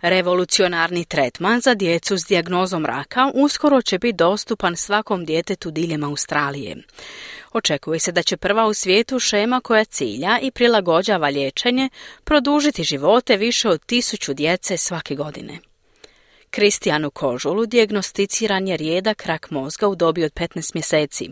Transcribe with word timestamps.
Revolucionarni 0.00 1.04
tretman 1.04 1.60
za 1.60 1.74
djecu 1.74 2.18
s 2.18 2.26
dijagnozom 2.26 2.86
raka 2.86 3.30
uskoro 3.34 3.82
će 3.82 3.98
biti 3.98 4.16
dostupan 4.16 4.76
svakom 4.76 5.24
djetetu 5.24 5.70
diljem 5.70 6.04
Australije. 6.04 6.76
Očekuje 7.52 8.00
se 8.00 8.12
da 8.12 8.22
će 8.22 8.36
prva 8.36 8.66
u 8.66 8.74
svijetu 8.74 9.18
šema 9.18 9.60
koja 9.60 9.84
cilja 9.84 10.38
i 10.42 10.50
prilagođava 10.50 11.28
liječenje 11.28 11.88
produžiti 12.24 12.84
živote 12.84 13.36
više 13.36 13.68
od 13.68 13.86
tisuću 13.86 14.34
djece 14.34 14.76
svake 14.76 15.14
godine. 15.14 15.58
Kristijanu 16.50 17.10
Kožulu 17.10 17.66
dijagnosticiran 17.66 18.68
je 18.68 18.76
rijedak 18.76 19.26
rak 19.26 19.50
mozga 19.50 19.88
u 19.88 19.94
dobi 19.94 20.24
od 20.24 20.32
15 20.32 20.74
mjeseci. 20.74 21.28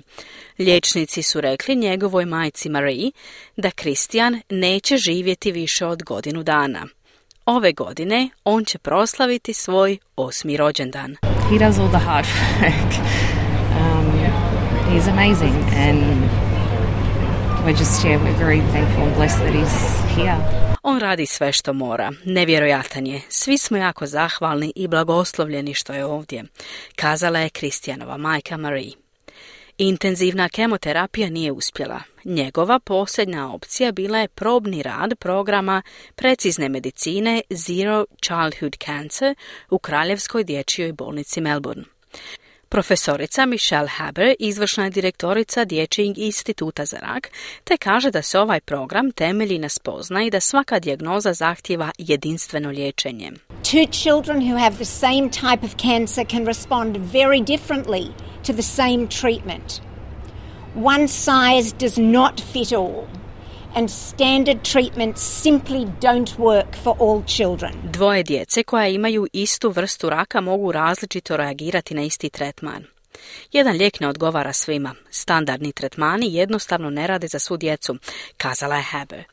Liječnici 0.58 1.22
su 1.22 1.40
rekli 1.40 1.76
njegovoj 1.76 2.24
majci 2.24 2.68
Marie 2.68 3.10
da 3.56 3.70
Kristijan 3.70 4.40
neće 4.50 4.96
živjeti 4.96 5.52
više 5.52 5.86
od 5.86 6.02
godinu 6.02 6.42
dana. 6.42 6.86
Ove 7.50 7.72
godine 7.72 8.28
on 8.44 8.64
će 8.64 8.78
proslaviti 8.78 9.52
svoj 9.52 9.98
osmi 10.16 10.56
rođendan. 10.56 11.16
He 11.22 11.58
does 11.58 11.78
all 11.78 11.88
the 11.88 11.98
hard 11.98 12.26
work. 12.26 12.92
Um, 13.80 14.12
he's 14.90 15.10
amazing 15.12 15.54
and 15.88 16.30
we're 17.64 17.78
just, 17.78 18.04
yeah, 18.04 18.22
we're 18.24 18.38
very 18.38 18.60
thankful 18.72 19.02
and 19.02 19.16
blessed 19.16 19.38
that 19.38 19.54
he's 19.54 20.16
here. 20.16 20.36
On 20.82 21.00
radi 21.00 21.26
sve 21.26 21.52
što 21.52 21.72
mora. 21.72 22.12
Nevjerojatan 22.24 23.06
je. 23.06 23.20
Svi 23.28 23.58
smo 23.58 23.76
jako 23.76 24.06
zahvalni 24.06 24.72
i 24.76 24.88
blagoslovljeni 24.88 25.74
što 25.74 25.92
je 25.92 26.04
ovdje, 26.04 26.44
kazala 26.96 27.38
je 27.38 27.50
Kristijanova 27.50 28.16
majka 28.16 28.56
Marie. 28.56 29.07
Intenzivna 29.80 30.48
kemoterapija 30.48 31.30
nije 31.30 31.52
uspjela. 31.52 32.00
Njegova 32.24 32.78
posljednja 32.78 33.48
opcija 33.48 33.92
bila 33.92 34.18
je 34.18 34.28
probni 34.28 34.82
rad 34.82 35.14
programa 35.18 35.82
precizne 36.14 36.68
medicine 36.68 37.42
Zero 37.50 38.04
Childhood 38.22 38.76
Cancer 38.84 39.34
u 39.70 39.78
Kraljevskoj 39.78 40.44
dječjoj 40.44 40.92
bolnici 40.92 41.40
Melbourne. 41.40 41.84
Profesorica 42.68 43.46
Michelle 43.46 43.88
Haber 43.88 44.34
izvršna 44.38 44.84
je 44.84 44.90
direktorica 44.90 45.64
Dječjeg 45.64 46.18
instituta 46.18 46.84
za 46.84 46.96
rak, 46.96 47.30
te 47.64 47.76
kaže 47.76 48.10
da 48.10 48.22
se 48.22 48.38
ovaj 48.38 48.60
program 48.60 49.12
temelji 49.12 49.58
na 49.58 49.68
spoznaji 49.68 50.30
da 50.30 50.40
svaka 50.40 50.78
dijagnoza 50.78 51.32
zahtjeva 51.32 51.90
jedinstveno 51.98 52.70
liječenje. 52.70 53.32
Two 53.62 53.88
children 53.90 54.40
who 54.40 54.58
have 54.58 54.76
the 54.76 54.84
same 54.84 55.28
type 55.30 55.64
of 55.64 55.74
cancer 55.76 56.26
can 56.30 56.46
respond 56.46 56.96
very 56.96 57.44
differently 57.44 58.06
to 58.46 58.52
the 58.52 58.62
same 58.62 59.06
treatment. 59.20 59.80
One 60.74 61.08
size 61.08 61.76
does 61.80 61.96
not 61.96 62.40
fit 62.52 62.72
all 62.72 63.17
and 63.78 63.90
standard 63.90 64.62
treatments 64.62 65.22
simply 65.22 65.86
don't 66.00 66.38
work 66.38 66.76
for 66.82 66.96
all 67.00 67.22
children. 67.26 67.72
Dvoje 67.92 68.22
djece 68.22 68.62
koja 68.62 68.88
imaju 68.88 69.26
istu 69.32 69.70
vrstu 69.70 70.10
raka 70.10 70.40
mogu 70.40 70.72
različito 70.72 71.36
reagirati 71.36 71.94
na 71.94 72.02
isti 72.02 72.30
tretman. 72.30 72.84
Jedan 73.52 73.76
lijek 73.76 74.00
ne 74.00 74.08
odgovara 74.08 74.52
svima. 74.52 74.94
Standardni 75.10 75.72
tretmani 75.72 76.34
jednostavno 76.34 76.90
ne 76.90 77.06
rade 77.06 77.28
za 77.28 77.38
svu 77.38 77.56
djecu, 77.56 77.96
kazala 78.36 78.76
je 78.76 78.82
Haber. 78.82 79.24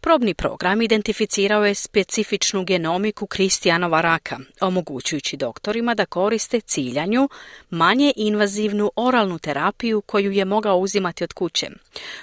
Probni 0.00 0.34
program 0.34 0.82
identificirao 0.82 1.66
je 1.66 1.74
specifičnu 1.74 2.64
genomiku 2.64 3.26
Kristijanova 3.26 4.00
raka, 4.00 4.38
omogućujući 4.60 5.36
doktorima 5.36 5.94
da 5.94 6.06
koriste 6.06 6.60
ciljanju 6.60 7.28
manje 7.70 8.12
invazivnu 8.16 8.90
oralnu 8.96 9.38
terapiju 9.38 10.00
koju 10.00 10.32
je 10.32 10.44
mogao 10.44 10.76
uzimati 10.76 11.24
od 11.24 11.32
kuće. 11.32 11.70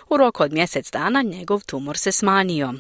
U 0.10 0.18
roku 0.18 0.44
od 0.44 0.54
mjesec 0.54 0.92
dana 0.92 1.22
njegov 1.22 1.66
tumor 1.66 1.98
se 1.98 2.12
smanjio. 2.12 2.74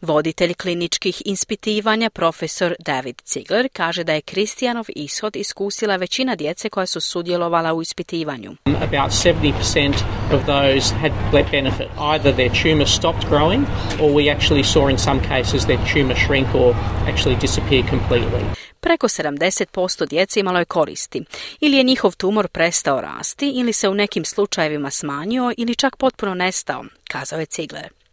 Voditelj 0.00 0.54
kliničkih 0.54 1.22
ispitivanja 1.24 2.10
profesor 2.10 2.74
David 2.78 3.22
Ziegler 3.26 3.68
kaže 3.72 4.04
da 4.04 4.12
je 4.12 4.20
Kristijanov 4.20 4.86
ishod 4.88 5.36
iskusila 5.36 5.96
većina 5.96 6.36
djece 6.36 6.68
koja 6.68 6.86
su 6.86 7.00
sudjelovala 7.00 7.74
u 7.74 7.82
ispitivanju. 7.82 8.56
About 8.64 9.12
70% 9.12 9.94
of 10.32 10.40
those 10.46 10.94
had 10.94 11.12
benefit. 11.50 11.88
Either 11.98 12.34
their 12.34 12.50
tumor 12.62 12.88
stopped 12.88 13.28
growing 13.28 13.64
or 14.00 14.10
we 14.10 14.36
actually 14.36 14.64
saw 14.64 14.90
in 14.90 14.98
some 14.98 15.20
cases 15.28 15.64
their 15.64 15.80
tumor 15.92 16.16
shrink 16.26 16.54
or 16.54 16.74
actually 17.08 17.36
disappear 17.40 17.82
completely. 17.90 18.44
Preko 18.80 19.08
70% 19.08 20.08
djece 20.08 20.40
imalo 20.40 20.58
je 20.58 20.64
koristi. 20.64 21.24
Ili 21.60 21.76
je 21.76 21.82
njihov 21.82 22.16
tumor 22.16 22.48
prestao 22.48 23.00
rasti 23.00 23.50
ili 23.50 23.72
se 23.72 23.88
u 23.88 23.94
nekim 23.94 24.24
slučajevima 24.24 24.90
smanjio 24.90 25.52
ili 25.56 25.74
čak 25.74 25.96
potpuno 25.96 26.34
nestao, 26.34 26.84
kazao 27.08 27.40
je 27.40 27.46
Ziegler. 27.50 28.03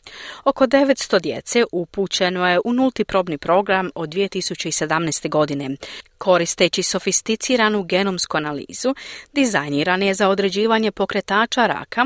Oko 0.44 0.66
900 0.66 1.20
djece 1.20 1.64
upućeno 1.72 2.50
je 2.50 2.60
u 2.66 2.74
nulti 2.74 3.04
probni 3.04 3.38
program 3.38 3.90
od 3.96 4.10
2017. 4.10 5.30
godine. 5.30 5.70
Koristeći 6.18 6.84
sofisticiranu 6.84 7.84
genomsku 7.84 8.38
analizu, 8.38 8.96
dizajniran 9.34 10.04
je 10.04 10.14
za 10.14 10.30
određivanje 10.30 10.92
pokretača 10.92 11.68
raka 11.68 12.06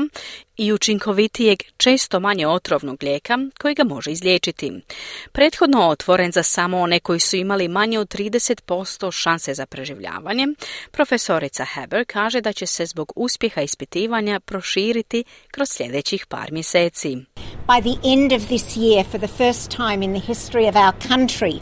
i 0.56 0.72
učinkovitijeg, 0.72 1.58
često 1.76 2.20
manje 2.20 2.46
otrovnog 2.46 3.02
lijeka 3.02 3.38
koji 3.60 3.74
ga 3.74 3.84
može 3.84 4.10
izliječiti. 4.10 4.72
Prethodno 5.32 5.88
otvoren 5.88 6.32
za 6.32 6.42
samo 6.42 6.78
one 6.78 7.00
koji 7.00 7.20
su 7.20 7.36
imali 7.36 7.68
manje 7.68 7.98
od 7.98 8.14
30% 8.14 9.12
šanse 9.12 9.54
za 9.54 9.66
preživljavanje, 9.66 10.46
profesorica 10.90 11.64
Heber 11.64 12.04
kaže 12.06 12.40
da 12.40 12.52
će 12.52 12.66
se 12.66 12.86
zbog 12.86 13.12
uspjeha 13.16 13.62
ispitivanja 13.62 14.40
proširiti 14.40 15.24
kroz 15.50 15.68
sljedećih 15.70 16.26
par 16.26 16.52
mjeseci. 16.52 17.16
By 17.66 17.80
the 17.80 17.98
end 18.04 18.32
of 18.32 18.46
this 18.48 18.76
year, 18.76 19.02
for 19.02 19.18
the 19.18 19.28
first 19.28 19.70
time 19.72 20.00
in 20.00 20.12
the 20.12 20.20
history 20.20 20.68
of 20.68 20.76
our 20.76 20.92
country, 21.08 21.60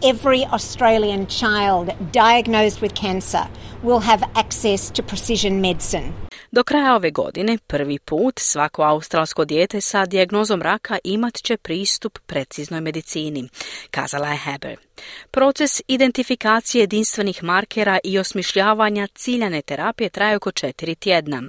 every 0.00 0.44
Australian 0.44 1.26
child 1.26 1.90
diagnosed 2.12 2.80
with 2.80 2.94
cancer 2.94 3.48
will 3.82 3.98
have 3.98 4.22
access 4.36 4.90
to 4.90 5.02
precision 5.02 5.60
medicine. 5.60 6.12
Do 6.52 6.62
kraja 6.62 6.94
ove 6.94 7.10
godine 7.10 7.58
prvi 7.66 7.98
put 7.98 8.38
svako 8.38 8.82
australsko 8.82 9.44
dijete 9.44 9.80
sa 9.80 10.06
dijagnozom 10.06 10.62
raka 10.62 10.98
imat 11.04 11.34
će 11.34 11.56
pristup 11.56 12.18
preciznoj 12.26 12.80
medicini, 12.80 13.48
kazala 13.90 14.28
je 14.28 14.36
Heber. 14.36 14.76
Proces 15.30 15.82
identifikacije 15.88 16.80
jedinstvenih 16.82 17.42
markera 17.42 17.98
i 18.04 18.18
osmišljavanja 18.18 19.06
ciljane 19.14 19.62
terapije 19.62 20.10
traje 20.10 20.36
oko 20.36 20.52
četiri 20.52 20.94
tjedna. 20.94 21.42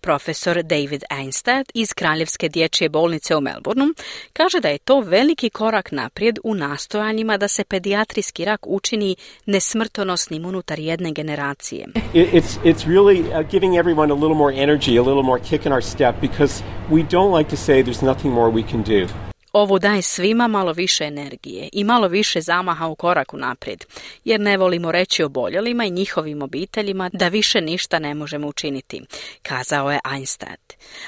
Profesor 0.00 0.62
David 0.62 1.02
Einstein 1.10 1.64
iz 1.74 1.92
Kraljevske 1.92 2.48
dječje 2.48 2.88
bolnice 2.88 3.36
u 3.36 3.40
Melbourneu 3.40 3.88
kaže 4.32 4.60
da 4.60 4.68
je 4.68 4.78
to 4.78 5.00
veliki 5.00 5.50
korak 5.50 5.92
naprijed 5.92 6.38
u 6.44 6.54
nastojanjima 6.54 7.36
da 7.36 7.48
se 7.48 7.64
pedijatrijski 7.64 8.44
rak 8.44 8.66
učini 8.66 9.16
nesmrtonosnim 9.46 10.44
unutar 10.44 10.78
jedne 10.78 11.12
generacije. 11.12 11.86
It's, 12.14 12.58
it's 12.64 12.86
really 12.86 13.20
uh, 13.20 13.50
giving 13.50 13.76
everyone 13.76 14.12
a 14.12 14.16
little 14.16 14.34
more 14.34 14.62
energy, 14.62 14.98
a 14.98 15.02
little 15.02 15.22
more 15.22 15.42
kick 15.42 15.66
in 15.66 15.72
our 15.72 15.82
step 15.82 16.14
because 16.20 16.62
we 16.90 17.02
don't 17.02 17.38
like 17.38 17.50
to 17.50 17.56
say 17.56 17.82
there's 17.82 18.06
nothing 18.06 18.34
more 18.34 18.50
we 18.50 18.62
can 18.70 18.82
do. 18.82 19.31
Ovo 19.52 19.78
daje 19.78 20.02
svima 20.02 20.48
malo 20.48 20.72
više 20.72 21.04
energije 21.04 21.68
i 21.72 21.84
malo 21.84 22.08
više 22.08 22.40
zamaha 22.40 22.86
u 22.86 22.94
koraku 22.94 23.36
naprijed, 23.36 23.84
jer 24.24 24.40
ne 24.40 24.56
volimo 24.56 24.92
reći 24.92 25.22
oboljelima 25.22 25.84
i 25.84 25.90
njihovim 25.90 26.42
obiteljima 26.42 27.10
da 27.12 27.28
više 27.28 27.60
ništa 27.60 27.98
ne 27.98 28.14
možemo 28.14 28.48
učiniti, 28.48 29.02
kazao 29.42 29.90
je 29.90 30.00
Einstein. 30.14 30.56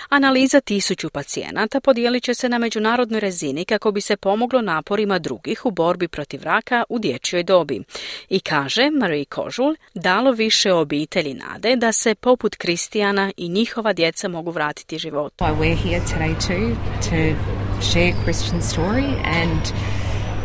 Analiza 0.09 0.61
tisuću 0.61 1.11
pacijenata 1.11 1.81
podijelit 1.81 2.23
će 2.25 2.35
se 2.35 2.49
na 2.49 2.59
međunarodnoj 2.59 3.21
razini 3.21 3.65
kako 3.65 3.93
bi 3.93 4.01
se 4.01 4.17
pomoglo 4.17 4.63
naporima 4.63 5.19
drugih 5.19 5.67
u 5.67 5.71
borbi 5.71 6.09
protiv 6.09 6.43
raka 6.43 6.85
u 6.89 6.99
dječjoj 6.99 7.43
dobi. 7.43 7.83
I 8.29 8.41
kaže 8.41 8.91
Marie 8.91 9.25
Kožul, 9.25 9.75
dalo 9.95 10.33
više 10.33 10.73
obitelji 10.73 11.35
nade 11.35 11.77
da 11.77 11.93
se 11.93 12.15
poput 12.15 12.57
Kristijana 12.57 13.33
i 13.37 13.49
njihova 13.49 13.93
djeca 13.93 14.29
mogu 14.29 14.51
vratiti 14.51 14.99
životu. 14.99 15.45
We're 15.45 15.77
here 15.77 16.01
today 16.01 16.47
too 16.47 16.77
to 17.11 17.64
share 17.81 18.15
Christian 18.25 18.63
story 18.63 19.17
and 19.25 19.73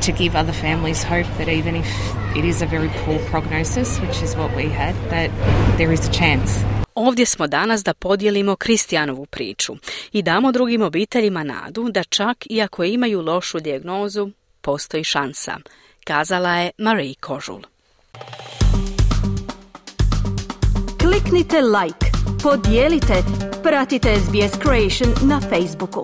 to 0.05 0.11
give 0.11 0.35
other 0.35 0.53
families 0.53 1.03
hope 1.03 1.27
that 1.37 1.47
even 1.47 1.75
if 1.75 1.87
it 2.35 2.45
is 2.45 2.61
a 2.61 2.65
very 2.65 2.89
poor 3.05 3.19
prognosis, 3.29 3.99
which 3.99 4.21
is 4.23 4.35
what 4.35 4.55
we 4.55 4.69
had, 4.69 4.95
that 5.09 5.29
there 5.77 5.93
is 5.93 6.09
a 6.09 6.11
chance. 6.11 6.79
Ovdje 6.95 7.25
smo 7.25 7.47
danas 7.47 7.83
da 7.83 7.93
podijelimo 7.93 8.55
Kristijanovu 8.55 9.25
priču 9.25 9.73
i 10.11 10.21
damo 10.21 10.51
drugim 10.51 10.81
obiteljima 10.81 11.43
nadu 11.43 11.89
da 11.91 12.03
čak 12.03 12.37
i 12.49 12.61
ako 12.61 12.83
imaju 12.83 13.21
lošu 13.21 13.59
dijagnozu, 13.59 14.29
postoji 14.61 15.03
šansa, 15.03 15.57
kazala 16.03 16.55
je 16.55 16.71
Marie 16.77 17.13
Kožul. 17.19 17.61
Kliknite 21.01 21.61
like, 21.61 22.05
podijelite, 22.43 23.23
pratite 23.63 24.15
SBS 24.15 24.61
Creation 24.61 25.29
na 25.29 25.41
Facebooku. 25.41 26.03